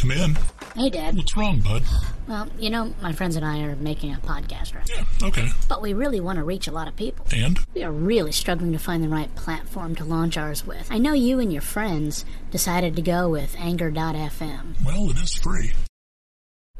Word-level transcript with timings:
come 0.00 0.10
in. 0.12 0.36
Hey, 0.74 0.88
Dad. 0.88 1.16
What's 1.16 1.36
wrong, 1.36 1.60
bud? 1.60 1.82
Well, 2.26 2.48
you 2.58 2.70
know, 2.70 2.94
my 3.02 3.12
friends 3.12 3.36
and 3.36 3.44
I 3.44 3.60
are 3.62 3.76
making 3.76 4.14
a 4.14 4.18
podcast, 4.18 4.74
right? 4.74 4.88
Yeah, 4.88 5.04
okay. 5.28 5.48
But 5.68 5.82
we 5.82 5.92
really 5.92 6.20
want 6.20 6.38
to 6.38 6.44
reach 6.44 6.68
a 6.68 6.72
lot 6.72 6.88
of 6.88 6.96
people. 6.96 7.26
And? 7.34 7.58
We 7.74 7.82
are 7.82 7.92
really 7.92 8.32
struggling 8.32 8.72
to 8.72 8.78
find 8.78 9.02
the 9.02 9.08
right 9.08 9.34
platform 9.34 9.94
to 9.96 10.04
launch 10.04 10.38
ours 10.38 10.66
with. 10.66 10.90
I 10.90 10.98
know 10.98 11.12
you 11.12 11.38
and 11.38 11.52
your 11.52 11.62
friends 11.62 12.24
decided 12.50 12.96
to 12.96 13.02
go 13.02 13.28
with 13.28 13.56
Anchor.fm. 13.58 14.84
Well, 14.84 15.10
it 15.10 15.18
is 15.18 15.34
free. 15.34 15.72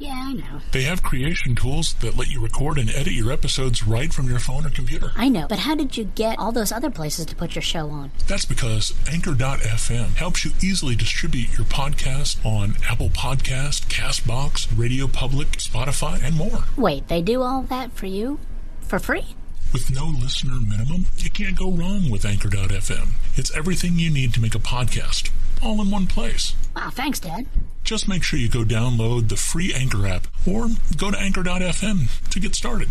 Yeah, 0.00 0.14
I 0.16 0.32
know. 0.32 0.62
They 0.72 0.84
have 0.84 1.02
creation 1.02 1.54
tools 1.54 1.92
that 2.00 2.16
let 2.16 2.28
you 2.28 2.40
record 2.40 2.78
and 2.78 2.88
edit 2.88 3.12
your 3.12 3.30
episodes 3.30 3.86
right 3.86 4.10
from 4.14 4.30
your 4.30 4.38
phone 4.38 4.64
or 4.64 4.70
computer. 4.70 5.12
I 5.14 5.28
know. 5.28 5.46
But 5.46 5.58
how 5.58 5.74
did 5.74 5.94
you 5.94 6.04
get 6.04 6.38
all 6.38 6.52
those 6.52 6.72
other 6.72 6.88
places 6.88 7.26
to 7.26 7.36
put 7.36 7.54
your 7.54 7.60
show 7.60 7.90
on? 7.90 8.10
That's 8.26 8.46
because 8.46 8.94
Anchor.fm 9.12 10.14
helps 10.14 10.42
you 10.42 10.52
easily 10.62 10.96
distribute 10.96 11.54
your 11.58 11.66
podcast 11.66 12.42
on 12.46 12.76
Apple 12.88 13.10
Podcast, 13.10 13.88
Castbox, 13.88 14.66
Radio 14.74 15.06
Public, 15.06 15.48
Spotify, 15.58 16.24
and 16.24 16.34
more. 16.34 16.64
Wait, 16.78 17.08
they 17.08 17.20
do 17.20 17.42
all 17.42 17.60
that 17.64 17.92
for 17.92 18.06
you? 18.06 18.40
For 18.80 18.98
free? 18.98 19.36
With 19.74 19.94
no 19.94 20.06
listener 20.06 20.58
minimum, 20.66 21.06
you 21.18 21.28
can't 21.30 21.58
go 21.58 21.70
wrong 21.70 22.08
with 22.10 22.24
Anchor.fm. 22.24 23.10
It's 23.36 23.54
everything 23.54 23.98
you 23.98 24.10
need 24.10 24.32
to 24.32 24.40
make 24.40 24.54
a 24.54 24.58
podcast, 24.58 25.30
all 25.62 25.80
in 25.80 25.90
one 25.90 26.06
place. 26.06 26.54
Wow, 26.74 26.90
thanks, 26.90 27.20
Dad. 27.20 27.46
Just 27.84 28.08
make 28.08 28.22
sure 28.22 28.38
you 28.38 28.48
go 28.48 28.64
download 28.64 29.28
the 29.28 29.36
free 29.36 29.74
Anchor 29.74 30.06
app 30.06 30.26
or 30.46 30.68
go 30.96 31.10
to 31.10 31.18
Anchor.fm 31.18 32.30
to 32.30 32.40
get 32.40 32.54
started. 32.54 32.88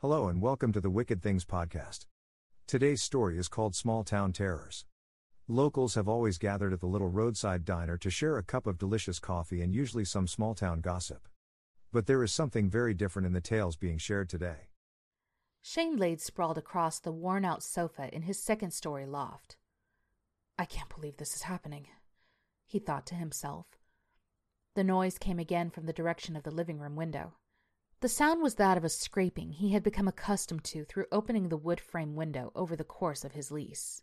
Hello 0.00 0.28
and 0.28 0.42
welcome 0.42 0.72
to 0.72 0.80
the 0.80 0.90
Wicked 0.90 1.22
Things 1.22 1.44
podcast. 1.44 2.06
Today's 2.66 3.02
story 3.02 3.38
is 3.38 3.48
called 3.48 3.74
Small 3.74 4.04
Town 4.04 4.32
Terrors. 4.32 4.84
Locals 5.48 5.94
have 5.94 6.08
always 6.08 6.38
gathered 6.38 6.72
at 6.72 6.80
the 6.80 6.86
little 6.86 7.08
roadside 7.08 7.64
diner 7.64 7.96
to 7.98 8.10
share 8.10 8.38
a 8.38 8.42
cup 8.42 8.66
of 8.66 8.78
delicious 8.78 9.18
coffee 9.18 9.60
and 9.60 9.74
usually 9.74 10.04
some 10.04 10.26
small 10.26 10.54
town 10.54 10.80
gossip. 10.80 11.28
But 11.92 12.06
there 12.06 12.22
is 12.22 12.32
something 12.32 12.70
very 12.70 12.94
different 12.94 13.26
in 13.26 13.34
the 13.34 13.40
tales 13.40 13.76
being 13.76 13.98
shared 13.98 14.28
today. 14.28 14.68
Shane 15.62 15.96
laid 15.96 16.20
sprawled 16.20 16.58
across 16.58 16.98
the 16.98 17.12
worn 17.12 17.44
out 17.44 17.62
sofa 17.62 18.08
in 18.12 18.22
his 18.22 18.38
second 18.38 18.72
story 18.72 19.06
loft. 19.06 19.56
I 20.58 20.64
can't 20.64 20.94
believe 20.94 21.16
this 21.16 21.34
is 21.34 21.42
happening, 21.42 21.86
he 22.74 22.80
thought 22.80 23.06
to 23.06 23.14
himself. 23.14 23.66
The 24.74 24.82
noise 24.82 25.16
came 25.16 25.38
again 25.38 25.70
from 25.70 25.86
the 25.86 25.92
direction 25.92 26.34
of 26.34 26.42
the 26.42 26.50
living 26.50 26.80
room 26.80 26.96
window. 26.96 27.34
The 28.00 28.08
sound 28.08 28.42
was 28.42 28.56
that 28.56 28.76
of 28.76 28.82
a 28.82 28.88
scraping 28.88 29.52
he 29.52 29.70
had 29.70 29.84
become 29.84 30.08
accustomed 30.08 30.64
to 30.64 30.84
through 30.84 31.06
opening 31.12 31.48
the 31.48 31.56
wood 31.56 31.80
frame 31.80 32.16
window 32.16 32.50
over 32.56 32.74
the 32.74 32.82
course 32.82 33.22
of 33.22 33.30
his 33.30 33.52
lease. 33.52 34.02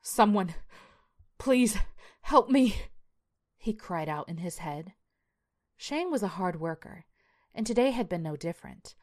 Someone, 0.00 0.54
please 1.36 1.76
help 2.20 2.48
me, 2.48 2.76
he 3.58 3.72
cried 3.72 4.08
out 4.08 4.28
in 4.28 4.36
his 4.36 4.58
head. 4.58 4.92
Shane 5.76 6.12
was 6.12 6.22
a 6.22 6.38
hard 6.38 6.60
worker, 6.60 7.06
and 7.52 7.66
today 7.66 7.90
had 7.90 8.08
been 8.08 8.22
no 8.22 8.36
different. 8.36 8.94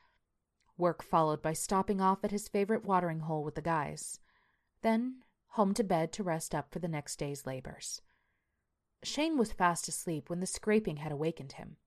Work 0.78 1.04
followed 1.04 1.42
by 1.42 1.52
stopping 1.52 2.00
off 2.00 2.24
at 2.24 2.32
his 2.32 2.48
favorite 2.48 2.86
watering 2.86 3.20
hole 3.20 3.44
with 3.44 3.56
the 3.56 3.62
guys, 3.62 4.22
then 4.82 5.24
home 5.50 5.74
to 5.74 5.84
bed 5.84 6.12
to 6.14 6.24
rest 6.24 6.54
up 6.54 6.72
for 6.72 6.80
the 6.80 6.88
next 6.88 7.18
day's 7.18 7.46
labors. 7.46 8.02
Shane 9.04 9.38
was 9.38 9.52
fast 9.52 9.88
asleep 9.88 10.30
when 10.30 10.40
the 10.40 10.48
scraping 10.48 10.98
had 10.98 11.12
awakened 11.12 11.54
him. 11.54 11.78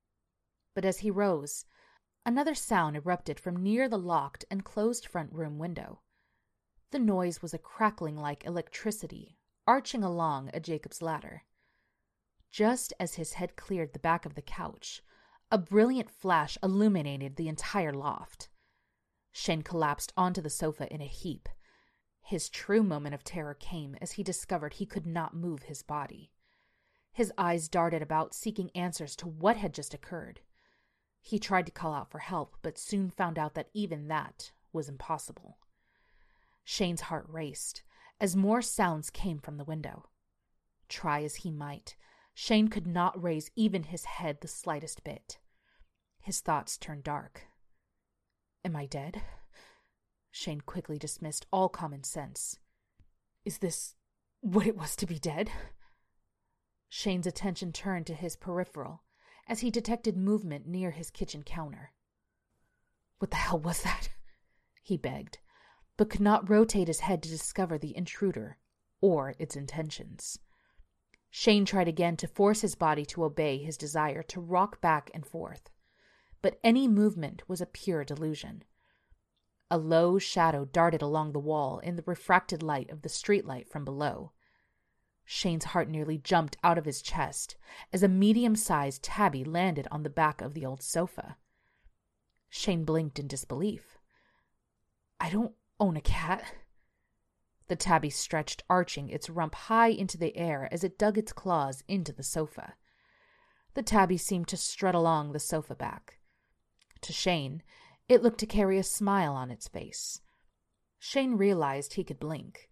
But 0.74 0.84
as 0.84 0.98
he 0.98 1.10
rose, 1.10 1.64
another 2.24 2.54
sound 2.54 2.96
erupted 2.96 3.40
from 3.40 3.62
near 3.62 3.88
the 3.88 3.98
locked 3.98 4.44
and 4.50 4.64
closed 4.64 5.06
front 5.06 5.32
room 5.32 5.58
window. 5.58 6.00
The 6.90 6.98
noise 6.98 7.42
was 7.42 7.54
a 7.54 7.58
crackling 7.58 8.16
like 8.16 8.44
electricity 8.44 9.36
arching 9.66 10.02
along 10.02 10.50
a 10.52 10.58
Jacob's 10.58 11.00
ladder. 11.00 11.44
Just 12.50 12.92
as 12.98 13.14
his 13.14 13.34
head 13.34 13.54
cleared 13.54 13.92
the 13.92 14.00
back 14.00 14.26
of 14.26 14.34
the 14.34 14.42
couch, 14.42 15.00
a 15.50 15.58
brilliant 15.58 16.10
flash 16.10 16.58
illuminated 16.62 17.36
the 17.36 17.46
entire 17.46 17.92
loft. 17.92 18.48
Shane 19.30 19.62
collapsed 19.62 20.12
onto 20.16 20.40
the 20.40 20.50
sofa 20.50 20.92
in 20.92 21.00
a 21.00 21.06
heap. 21.06 21.48
His 22.30 22.48
true 22.48 22.84
moment 22.84 23.12
of 23.12 23.24
terror 23.24 23.54
came 23.54 23.96
as 24.00 24.12
he 24.12 24.22
discovered 24.22 24.74
he 24.74 24.86
could 24.86 25.04
not 25.04 25.34
move 25.34 25.64
his 25.64 25.82
body. 25.82 26.30
His 27.12 27.32
eyes 27.36 27.68
darted 27.68 28.02
about, 28.02 28.34
seeking 28.34 28.70
answers 28.72 29.16
to 29.16 29.26
what 29.26 29.56
had 29.56 29.74
just 29.74 29.94
occurred. 29.94 30.38
He 31.20 31.40
tried 31.40 31.66
to 31.66 31.72
call 31.72 31.92
out 31.92 32.08
for 32.08 32.20
help, 32.20 32.56
but 32.62 32.78
soon 32.78 33.10
found 33.10 33.36
out 33.36 33.54
that 33.54 33.68
even 33.74 34.06
that 34.06 34.52
was 34.72 34.88
impossible. 34.88 35.58
Shane's 36.62 37.00
heart 37.00 37.26
raced 37.28 37.82
as 38.20 38.36
more 38.36 38.62
sounds 38.62 39.10
came 39.10 39.40
from 39.40 39.56
the 39.56 39.64
window. 39.64 40.08
Try 40.88 41.24
as 41.24 41.34
he 41.34 41.50
might, 41.50 41.96
Shane 42.32 42.68
could 42.68 42.86
not 42.86 43.20
raise 43.20 43.50
even 43.56 43.82
his 43.82 44.04
head 44.04 44.40
the 44.40 44.46
slightest 44.46 45.02
bit. 45.02 45.38
His 46.20 46.40
thoughts 46.40 46.78
turned 46.78 47.02
dark. 47.02 47.48
Am 48.64 48.76
I 48.76 48.86
dead? 48.86 49.20
Shane 50.30 50.60
quickly 50.60 50.98
dismissed 50.98 51.46
all 51.52 51.68
common 51.68 52.04
sense. 52.04 52.58
Is 53.44 53.58
this 53.58 53.94
what 54.40 54.66
it 54.66 54.76
was 54.76 54.96
to 54.96 55.06
be 55.06 55.18
dead? 55.18 55.50
Shane's 56.88 57.26
attention 57.26 57.72
turned 57.72 58.06
to 58.06 58.14
his 58.14 58.36
peripheral 58.36 59.02
as 59.46 59.60
he 59.60 59.70
detected 59.70 60.16
movement 60.16 60.66
near 60.66 60.90
his 60.92 61.10
kitchen 61.10 61.42
counter. 61.42 61.92
What 63.18 63.30
the 63.30 63.36
hell 63.36 63.58
was 63.58 63.82
that? 63.82 64.10
he 64.82 64.96
begged, 64.96 65.38
but 65.96 66.10
could 66.10 66.20
not 66.20 66.48
rotate 66.48 66.88
his 66.88 67.00
head 67.00 67.22
to 67.22 67.28
discover 67.28 67.78
the 67.78 67.96
intruder 67.96 68.58
or 69.00 69.34
its 69.38 69.56
intentions. 69.56 70.38
Shane 71.30 71.64
tried 71.64 71.88
again 71.88 72.16
to 72.16 72.26
force 72.26 72.60
his 72.60 72.74
body 72.74 73.04
to 73.06 73.24
obey 73.24 73.58
his 73.58 73.76
desire 73.76 74.22
to 74.24 74.40
rock 74.40 74.80
back 74.80 75.10
and 75.14 75.24
forth, 75.24 75.70
but 76.42 76.58
any 76.64 76.88
movement 76.88 77.48
was 77.48 77.60
a 77.60 77.66
pure 77.66 78.04
delusion. 78.04 78.64
A 79.70 79.78
low 79.78 80.18
shadow 80.18 80.64
darted 80.64 81.00
along 81.00 81.32
the 81.32 81.38
wall 81.38 81.78
in 81.78 81.96
the 81.96 82.02
refracted 82.04 82.62
light 82.62 82.90
of 82.90 83.02
the 83.02 83.08
streetlight 83.08 83.68
from 83.68 83.84
below. 83.84 84.32
Shane's 85.24 85.66
heart 85.66 85.88
nearly 85.88 86.18
jumped 86.18 86.56
out 86.64 86.76
of 86.76 86.86
his 86.86 87.00
chest 87.00 87.56
as 87.92 88.02
a 88.02 88.08
medium 88.08 88.56
sized 88.56 89.04
tabby 89.04 89.44
landed 89.44 89.86
on 89.92 90.02
the 90.02 90.10
back 90.10 90.40
of 90.40 90.54
the 90.54 90.66
old 90.66 90.82
sofa. 90.82 91.36
Shane 92.48 92.84
blinked 92.84 93.20
in 93.20 93.28
disbelief. 93.28 93.96
I 95.20 95.30
don't 95.30 95.54
own 95.78 95.96
a 95.96 96.00
cat. 96.00 96.52
The 97.68 97.76
tabby 97.76 98.10
stretched, 98.10 98.64
arching 98.68 99.08
its 99.08 99.30
rump 99.30 99.54
high 99.54 99.90
into 99.90 100.18
the 100.18 100.36
air 100.36 100.68
as 100.72 100.82
it 100.82 100.98
dug 100.98 101.16
its 101.16 101.32
claws 101.32 101.84
into 101.86 102.12
the 102.12 102.24
sofa. 102.24 102.74
The 103.74 103.84
tabby 103.84 104.16
seemed 104.16 104.48
to 104.48 104.56
strut 104.56 104.96
along 104.96 105.30
the 105.30 105.38
sofa 105.38 105.76
back. 105.76 106.18
To 107.02 107.12
Shane, 107.12 107.62
it 108.10 108.24
looked 108.24 108.40
to 108.40 108.46
carry 108.46 108.76
a 108.76 108.82
smile 108.82 109.34
on 109.34 109.52
its 109.52 109.68
face. 109.68 110.20
Shane 110.98 111.36
realized 111.36 111.94
he 111.94 112.02
could 112.02 112.18
blink. 112.18 112.68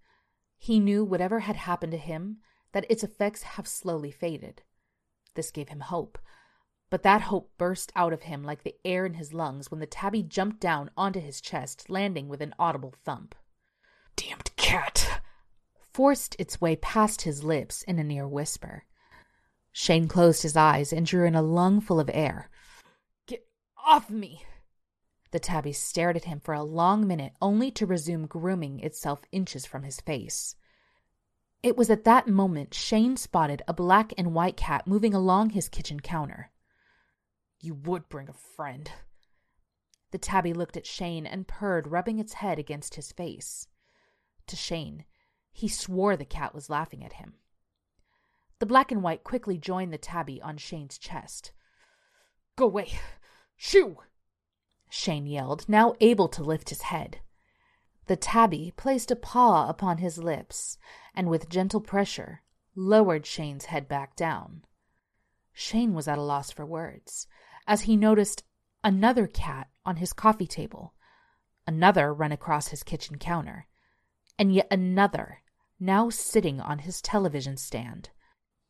He 0.58 0.80
knew 0.80 1.04
whatever 1.04 1.38
had 1.38 1.54
happened 1.54 1.92
to 1.92 1.98
him, 1.98 2.38
that 2.72 2.84
its 2.90 3.04
effects 3.04 3.42
have 3.42 3.68
slowly 3.68 4.10
faded. 4.10 4.62
This 5.36 5.52
gave 5.52 5.68
him 5.68 5.78
hope, 5.78 6.18
but 6.90 7.04
that 7.04 7.22
hope 7.22 7.52
burst 7.56 7.92
out 7.94 8.12
of 8.12 8.22
him 8.22 8.42
like 8.42 8.64
the 8.64 8.74
air 8.84 9.06
in 9.06 9.14
his 9.14 9.32
lungs 9.32 9.70
when 9.70 9.78
the 9.78 9.86
tabby 9.86 10.24
jumped 10.24 10.58
down 10.58 10.90
onto 10.96 11.20
his 11.20 11.40
chest, 11.40 11.88
landing 11.88 12.28
with 12.28 12.42
an 12.42 12.52
audible 12.58 12.92
thump. 13.04 13.36
Damned 14.16 14.50
cat! 14.56 15.20
forced 15.92 16.34
its 16.40 16.60
way 16.60 16.74
past 16.74 17.22
his 17.22 17.44
lips 17.44 17.82
in 17.82 18.00
a 18.00 18.04
near 18.04 18.26
whisper. 18.26 18.86
Shane 19.70 20.08
closed 20.08 20.42
his 20.42 20.56
eyes 20.56 20.92
and 20.92 21.06
drew 21.06 21.24
in 21.24 21.36
a 21.36 21.42
lungful 21.42 22.00
of 22.00 22.10
air. 22.12 22.50
Get 23.26 23.46
off 23.86 24.10
me! 24.10 24.44
The 25.30 25.38
tabby 25.38 25.72
stared 25.72 26.16
at 26.16 26.24
him 26.24 26.40
for 26.40 26.54
a 26.54 26.62
long 26.62 27.06
minute, 27.06 27.34
only 27.42 27.70
to 27.72 27.86
resume 27.86 28.26
grooming 28.26 28.80
itself 28.80 29.20
inches 29.30 29.66
from 29.66 29.82
his 29.82 30.00
face. 30.00 30.56
It 31.62 31.76
was 31.76 31.90
at 31.90 32.04
that 32.04 32.28
moment 32.28 32.72
Shane 32.72 33.16
spotted 33.16 33.62
a 33.66 33.74
black 33.74 34.12
and 34.16 34.34
white 34.34 34.56
cat 34.56 34.86
moving 34.86 35.12
along 35.12 35.50
his 35.50 35.68
kitchen 35.68 36.00
counter. 36.00 36.50
You 37.60 37.74
would 37.74 38.08
bring 38.08 38.28
a 38.28 38.32
friend. 38.32 38.90
The 40.10 40.18
tabby 40.18 40.54
looked 40.54 40.76
at 40.76 40.86
Shane 40.86 41.26
and 41.26 41.48
purred, 41.48 41.88
rubbing 41.88 42.18
its 42.18 42.34
head 42.34 42.58
against 42.58 42.94
his 42.94 43.12
face. 43.12 43.66
To 44.46 44.56
Shane, 44.56 45.04
he 45.52 45.68
swore 45.68 46.16
the 46.16 46.24
cat 46.24 46.54
was 46.54 46.70
laughing 46.70 47.04
at 47.04 47.14
him. 47.14 47.34
The 48.60 48.66
black 48.66 48.90
and 48.90 49.02
white 49.02 49.24
quickly 49.24 49.58
joined 49.58 49.92
the 49.92 49.98
tabby 49.98 50.40
on 50.40 50.56
Shane's 50.56 50.96
chest. 50.96 51.52
Go 52.56 52.64
away! 52.66 52.98
Shoo! 53.56 53.98
Shane 54.88 55.26
yelled, 55.26 55.68
now 55.68 55.94
able 56.00 56.28
to 56.28 56.42
lift 56.42 56.70
his 56.70 56.82
head. 56.82 57.20
The 58.06 58.16
tabby 58.16 58.72
placed 58.76 59.10
a 59.10 59.16
paw 59.16 59.68
upon 59.68 59.98
his 59.98 60.18
lips 60.18 60.78
and, 61.14 61.28
with 61.28 61.48
gentle 61.48 61.80
pressure, 61.80 62.42
lowered 62.74 63.26
Shane's 63.26 63.66
head 63.66 63.86
back 63.86 64.16
down. 64.16 64.64
Shane 65.52 65.92
was 65.92 66.08
at 66.08 66.18
a 66.18 66.22
loss 66.22 66.50
for 66.50 66.64
words 66.64 67.26
as 67.66 67.82
he 67.82 67.96
noticed 67.96 68.44
another 68.82 69.26
cat 69.26 69.68
on 69.84 69.96
his 69.96 70.12
coffee 70.12 70.46
table, 70.46 70.94
another 71.66 72.14
run 72.14 72.32
across 72.32 72.68
his 72.68 72.82
kitchen 72.82 73.18
counter, 73.18 73.66
and 74.38 74.54
yet 74.54 74.68
another 74.70 75.42
now 75.80 76.08
sitting 76.10 76.60
on 76.60 76.80
his 76.80 77.02
television 77.02 77.56
stand. 77.56 78.10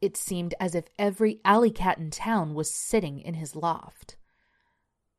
It 0.01 0.17
seemed 0.17 0.55
as 0.59 0.75
if 0.75 0.87
every 0.99 1.41
alley 1.45 1.71
cat 1.71 1.99
in 1.99 2.11
town 2.11 2.55
was 2.55 2.75
sitting 2.75 3.21
in 3.21 3.35
his 3.35 3.55
loft. 3.55 4.17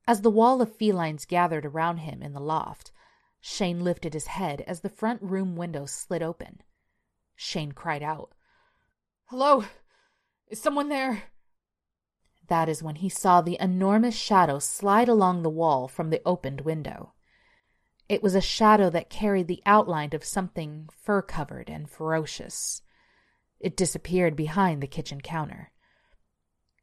As 0.07 0.21
the 0.21 0.29
wall 0.29 0.61
of 0.61 0.75
felines 0.75 1.25
gathered 1.25 1.65
around 1.65 1.97
him 1.97 2.21
in 2.21 2.33
the 2.33 2.39
loft, 2.39 2.91
Shane 3.41 3.83
lifted 3.83 4.13
his 4.13 4.27
head 4.27 4.61
as 4.61 4.81
the 4.81 4.89
front 4.89 5.21
room 5.21 5.55
window 5.55 5.85
slid 5.85 6.21
open. 6.21 6.61
Shane 7.35 7.71
cried 7.71 8.03
out, 8.03 8.33
Hello? 9.25 9.65
Is 10.47 10.61
someone 10.61 10.89
there? 10.89 11.23
That 12.47 12.67
is 12.67 12.81
when 12.81 12.95
he 12.95 13.09
saw 13.09 13.41
the 13.41 13.57
enormous 13.59 14.15
shadow 14.15 14.57
slide 14.57 15.07
along 15.07 15.43
the 15.43 15.49
wall 15.49 15.87
from 15.87 16.09
the 16.09 16.21
opened 16.25 16.61
window. 16.61 17.13
It 18.09 18.23
was 18.23 18.33
a 18.33 18.41
shadow 18.41 18.89
that 18.89 19.11
carried 19.11 19.47
the 19.47 19.61
outline 19.67 20.09
of 20.13 20.25
something 20.25 20.89
fur 20.91 21.21
covered 21.21 21.69
and 21.69 21.87
ferocious. 21.87 22.81
It 23.59 23.77
disappeared 23.77 24.35
behind 24.35 24.81
the 24.81 24.87
kitchen 24.87 25.21
counter. 25.21 25.71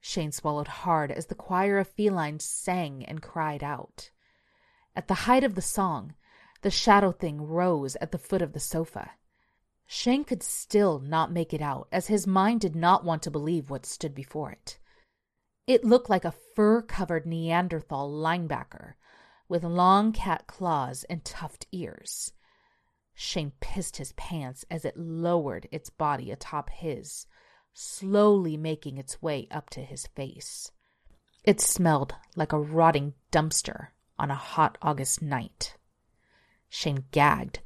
Shane 0.08 0.30
swallowed 0.30 0.68
hard 0.68 1.10
as 1.10 1.26
the 1.26 1.34
choir 1.34 1.78
of 1.78 1.88
felines 1.88 2.44
sang 2.44 3.04
and 3.06 3.20
cried 3.20 3.64
out. 3.64 4.12
At 4.94 5.08
the 5.08 5.26
height 5.26 5.42
of 5.42 5.56
the 5.56 5.60
song, 5.60 6.14
the 6.62 6.70
shadow 6.70 7.10
thing 7.10 7.42
rose 7.42 7.96
at 7.96 8.12
the 8.12 8.18
foot 8.18 8.40
of 8.40 8.52
the 8.52 8.60
sofa. 8.60 9.10
Shane 9.84 10.22
could 10.22 10.44
still 10.44 11.00
not 11.00 11.32
make 11.32 11.52
it 11.52 11.60
out, 11.60 11.88
as 11.90 12.06
his 12.06 12.24
mind 12.24 12.60
did 12.60 12.76
not 12.76 13.04
want 13.04 13.20
to 13.24 13.32
believe 13.32 13.68
what 13.68 13.84
stood 13.84 14.14
before 14.14 14.52
it. 14.52 14.78
It 15.66 15.84
looked 15.84 16.08
like 16.08 16.24
a 16.24 16.36
fur 16.54 16.82
covered 16.82 17.26
Neanderthal 17.26 18.08
linebacker 18.08 18.94
with 19.48 19.64
long 19.64 20.12
cat 20.12 20.46
claws 20.46 21.02
and 21.10 21.24
tufted 21.24 21.66
ears. 21.72 22.32
Shane 23.12 23.54
pissed 23.58 23.96
his 23.96 24.12
pants 24.12 24.64
as 24.70 24.84
it 24.84 24.96
lowered 24.96 25.66
its 25.72 25.90
body 25.90 26.30
atop 26.30 26.70
his, 26.70 27.26
slowly 27.78 28.56
making 28.56 28.96
its 28.96 29.20
way 29.20 29.46
up 29.50 29.68
to 29.68 29.80
his 29.80 30.06
face. 30.08 30.72
It 31.44 31.60
smelled 31.60 32.14
like 32.34 32.52
a 32.52 32.58
rotting 32.58 33.12
dumpster 33.30 33.88
on 34.18 34.30
a 34.30 34.34
hot 34.34 34.78
August 34.80 35.20
night. 35.20 35.76
Shane 36.70 37.04
gagged, 37.10 37.60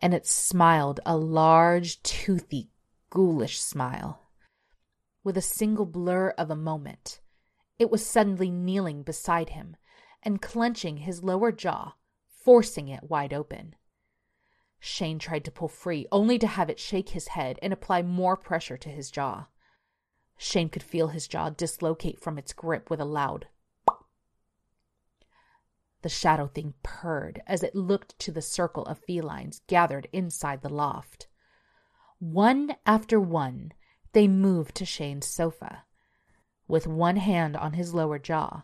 and 0.00 0.14
it 0.14 0.26
smiled 0.26 1.00
a 1.04 1.16
large, 1.16 2.02
toothy, 2.02 2.70
ghoulish 3.10 3.60
smile. 3.60 4.30
With 5.22 5.36
a 5.36 5.42
single 5.42 5.84
blur 5.84 6.30
of 6.30 6.50
a 6.50 6.56
moment, 6.56 7.20
it 7.78 7.90
was 7.90 8.04
suddenly 8.04 8.50
kneeling 8.50 9.02
beside 9.02 9.50
him 9.50 9.76
and 10.22 10.40
clenching 10.40 10.98
his 10.98 11.22
lower 11.22 11.52
jaw, 11.52 11.96
forcing 12.26 12.88
it 12.88 13.10
wide 13.10 13.34
open. 13.34 13.74
Shane 14.80 15.18
tried 15.18 15.44
to 15.44 15.50
pull 15.50 15.68
free, 15.68 16.06
only 16.10 16.38
to 16.38 16.46
have 16.46 16.70
it 16.70 16.80
shake 16.80 17.10
his 17.10 17.28
head 17.28 17.58
and 17.62 17.72
apply 17.72 18.02
more 18.02 18.36
pressure 18.36 18.78
to 18.78 18.88
his 18.88 19.10
jaw. 19.10 19.46
Shane 20.38 20.70
could 20.70 20.82
feel 20.82 21.08
his 21.08 21.28
jaw 21.28 21.50
dislocate 21.50 22.18
from 22.18 22.38
its 22.38 22.54
grip 22.54 22.88
with 22.88 22.98
a 22.98 23.04
loud. 23.04 23.48
The 26.02 26.08
shadow 26.08 26.46
thing 26.46 26.72
purred 26.82 27.42
as 27.46 27.62
it 27.62 27.74
looked 27.74 28.18
to 28.20 28.32
the 28.32 28.40
circle 28.40 28.86
of 28.86 28.98
felines 29.00 29.60
gathered 29.66 30.08
inside 30.14 30.62
the 30.62 30.70
loft. 30.70 31.28
One 32.18 32.76
after 32.86 33.20
one, 33.20 33.72
they 34.12 34.26
moved 34.26 34.74
to 34.76 34.86
Shane's 34.86 35.26
sofa. 35.26 35.84
With 36.66 36.86
one 36.86 37.16
hand 37.16 37.54
on 37.54 37.74
his 37.74 37.92
lower 37.92 38.18
jaw, 38.18 38.62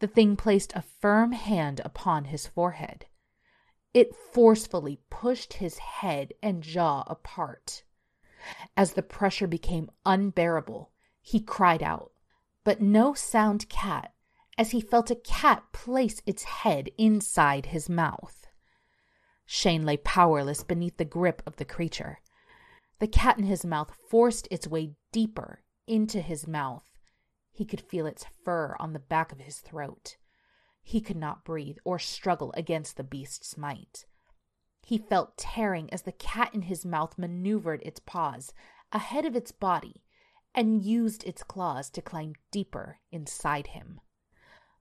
the 0.00 0.06
thing 0.06 0.36
placed 0.36 0.74
a 0.74 0.82
firm 0.82 1.32
hand 1.32 1.80
upon 1.84 2.26
his 2.26 2.46
forehead. 2.46 3.06
It 3.94 4.14
forcefully 4.14 5.00
pushed 5.08 5.54
his 5.54 5.78
head 5.78 6.34
and 6.42 6.62
jaw 6.62 7.04
apart. 7.06 7.84
As 8.76 8.92
the 8.92 9.02
pressure 9.02 9.46
became 9.46 9.90
unbearable, 10.04 10.90
he 11.22 11.40
cried 11.40 11.82
out, 11.82 12.12
but 12.64 12.82
no 12.82 13.14
sound 13.14 13.68
cat, 13.68 14.12
as 14.58 14.72
he 14.72 14.80
felt 14.80 15.10
a 15.10 15.16
cat 15.16 15.64
place 15.72 16.20
its 16.26 16.42
head 16.42 16.90
inside 16.98 17.66
his 17.66 17.88
mouth. 17.88 18.46
Shane 19.46 19.86
lay 19.86 19.96
powerless 19.96 20.64
beneath 20.64 20.96
the 20.96 21.04
grip 21.04 21.42
of 21.46 21.56
the 21.56 21.64
creature. 21.64 22.18
The 22.98 23.08
cat 23.08 23.38
in 23.38 23.44
his 23.44 23.64
mouth 23.64 23.96
forced 24.10 24.48
its 24.50 24.66
way 24.66 24.96
deeper 25.12 25.62
into 25.86 26.20
his 26.20 26.46
mouth 26.46 26.94
he 27.54 27.64
could 27.64 27.80
feel 27.80 28.04
its 28.04 28.26
fur 28.44 28.76
on 28.80 28.92
the 28.92 28.98
back 28.98 29.30
of 29.30 29.38
his 29.38 29.60
throat. 29.60 30.16
He 30.86 31.00
could 31.00 31.16
not 31.16 31.44
breathe 31.44 31.78
or 31.82 31.98
struggle 31.98 32.52
against 32.56 32.96
the 32.96 33.02
beast's 33.02 33.56
might. 33.56 34.04
He 34.84 34.98
felt 34.98 35.38
tearing 35.38 35.92
as 35.92 36.02
the 36.02 36.12
cat 36.12 36.54
in 36.54 36.62
his 36.62 36.84
mouth 36.84 37.16
maneuvered 37.16 37.82
its 37.82 38.00
paws 38.00 38.52
ahead 38.92 39.24
of 39.24 39.34
its 39.34 39.50
body 39.50 40.04
and 40.54 40.84
used 40.84 41.24
its 41.24 41.42
claws 41.42 41.88
to 41.90 42.02
climb 42.02 42.34
deeper 42.50 42.98
inside 43.10 43.68
him. 43.68 44.00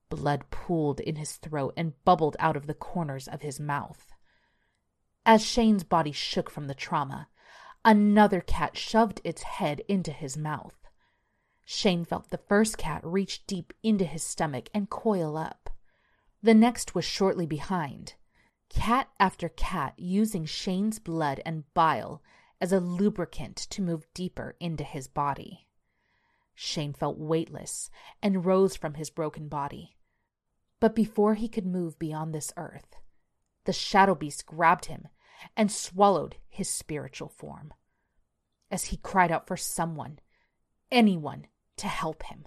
Blood 0.10 0.52
pooled 0.52 1.00
in 1.00 1.16
his 1.16 1.38
throat 1.38 1.74
and 1.78 1.94
bubbled 2.04 2.36
out 2.38 2.58
of 2.58 2.68
the 2.68 2.74
corners 2.74 3.28
of 3.28 3.42
his 3.42 3.60
mouth. 3.60 4.12
As 5.26 5.44
Shane's 5.44 5.86
body 5.86 6.12
shook 6.12 6.50
from 6.50 6.68
the 6.68 6.76
trauma, 6.76 7.30
another 7.86 8.42
cat 8.42 8.76
shoved 8.76 9.22
its 9.24 9.44
head 9.44 9.82
into 9.88 10.12
his 10.12 10.36
mouth. 10.36 10.86
Shane 11.64 12.04
felt 12.04 12.30
the 12.30 12.38
first 12.38 12.78
cat 12.78 13.02
reach 13.06 13.48
deep 13.48 13.72
into 13.82 14.04
his 14.04 14.22
stomach 14.22 14.70
and 14.74 14.90
coil 14.90 15.38
up. 15.38 15.63
The 16.44 16.54
next 16.54 16.94
was 16.94 17.06
shortly 17.06 17.46
behind, 17.46 18.16
cat 18.68 19.08
after 19.18 19.48
cat 19.48 19.94
using 19.98 20.44
Shane's 20.44 21.00
blood 21.00 21.42
and 21.46 21.74
bile 21.74 22.22
as 22.60 22.74
a 22.74 22.82
lubricant 22.82 23.56
to 23.56 23.82
move 23.82 24.14
deeper 24.14 24.58
into 24.60 24.84
his 24.84 25.08
body. 25.08 25.70
Shane 26.54 26.92
felt 26.92 27.18
weightless 27.18 27.90
and 28.22 28.46
rose 28.46 28.76
from 28.76 28.96
his 28.96 29.10
broken 29.10 29.48
body. 29.48 29.96
But 30.82 30.96
before 30.96 31.36
he 31.36 31.48
could 31.48 31.66
move 31.66 31.98
beyond 31.98 32.36
this 32.36 32.52
earth, 32.58 32.98
the 33.64 33.72
shadow 33.72 34.14
beast 34.14 34.46
grabbed 34.46 34.86
him 34.86 35.08
and 35.56 35.72
swallowed 35.72 36.36
his 36.50 36.70
spiritual 36.70 37.30
form. 37.30 37.74
As 38.70 38.86
he 38.86 38.98
cried 38.98 39.32
out 39.32 39.48
for 39.48 39.56
someone, 39.56 40.20
anyone, 40.92 41.48
to 41.78 41.88
help 41.88 42.24
him. 42.24 42.46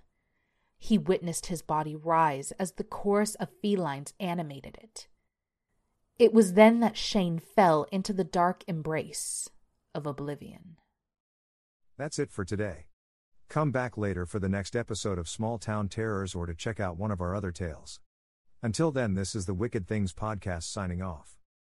He 0.79 0.99
witnessed 0.99 1.47
his 1.47 1.63
body 1.63 1.97
rise 1.97 2.53
as 2.53 2.73
the 2.73 2.85
chorus 2.85 3.35
of 3.37 3.49
felines 3.63 4.13
animated 4.21 4.79
it. 4.83 5.09
It 6.19 6.33
was 6.33 6.55
then 6.55 6.81
that 6.81 6.97
Shane 6.97 7.39
fell 7.39 7.87
into 7.93 8.13
the 8.13 8.25
dark 8.25 8.65
embrace 8.67 9.49
of 9.95 10.07
oblivion. 10.07 10.77
That's 11.99 12.19
it 12.19 12.31
for 12.31 12.45
today. 12.45 12.87
Come 13.49 13.71
back 13.71 13.97
later 13.97 14.27
for 14.27 14.39
the 14.39 14.49
next 14.49 14.75
episode 14.75 15.19
of 15.19 15.29
Small 15.29 15.59
Town 15.59 15.89
Terrors 15.89 16.35
or 16.35 16.47
to 16.47 16.55
check 16.55 16.81
out 16.81 16.97
one 16.97 17.11
of 17.11 17.21
our 17.21 17.35
other 17.35 17.53
tales. 17.53 18.01
Until 18.63 18.91
then, 18.91 19.15
this 19.15 19.35
is 19.35 19.47
the 19.47 19.55
Wicked 19.55 19.87
Things 19.87 20.13
Podcast 20.13 20.65
signing 20.65 21.01
off. 21.01 21.36